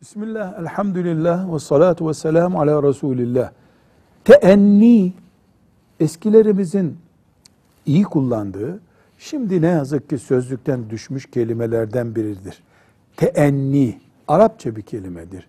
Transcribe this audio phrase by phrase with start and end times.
[0.00, 3.50] Bismillah, elhamdülillah ve salatu ve selamu ala Resulillah.
[4.24, 5.12] Teenni,
[6.00, 6.98] eskilerimizin
[7.86, 8.80] iyi kullandığı,
[9.18, 12.62] şimdi ne yazık ki sözlükten düşmüş kelimelerden biridir.
[13.16, 15.48] Teenni, Arapça bir kelimedir.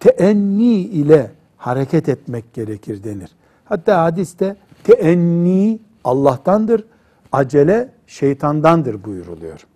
[0.00, 3.30] Teenni ile hareket etmek gerekir denir.
[3.64, 6.84] Hatta hadiste teenni Allah'tandır,
[7.32, 9.66] acele şeytandandır buyuruluyor.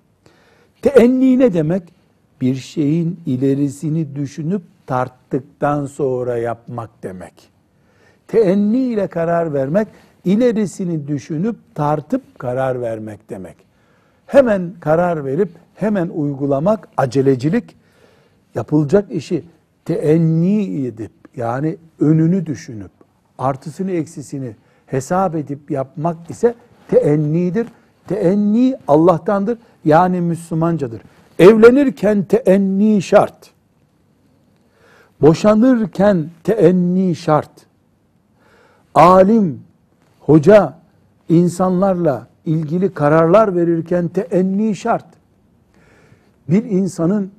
[0.82, 1.82] Teenni ne demek?
[2.40, 7.50] Bir şeyin ilerisini düşünüp tarttıktan sonra yapmak demek.
[8.28, 9.88] Teenni ile karar vermek,
[10.24, 13.56] ilerisini düşünüp tartıp karar vermek demek.
[14.26, 17.76] Hemen karar verip hemen uygulamak acelecilik,
[18.54, 19.44] yapılacak işi
[19.84, 22.90] teenni edip yani önünü düşünüp
[23.38, 26.54] artısını eksisini hesap edip yapmak ise
[26.88, 27.66] teennidir.
[28.08, 31.00] Teenni Allah'tandır yani Müslümancadır.
[31.38, 33.50] Evlenirken teenni şart.
[35.20, 37.50] Boşanırken teenni şart.
[38.94, 39.60] Alim,
[40.20, 40.74] hoca
[41.28, 45.06] insanlarla ilgili kararlar verirken teenni şart.
[46.48, 47.30] Bir insanın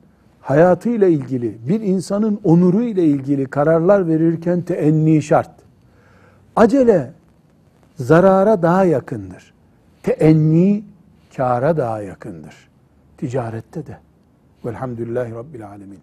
[0.42, 5.52] hayatıyla ilgili, bir insanın onuru ile ilgili kararlar verirken teenni şart.
[6.56, 7.12] Acele
[7.96, 9.54] zarara daha yakındır.
[10.04, 10.84] Teenni
[11.36, 12.69] kâra daha yakındır.
[13.20, 13.98] Ticarette de.
[14.66, 16.00] Velhamdülillahi Rabbil Alemin.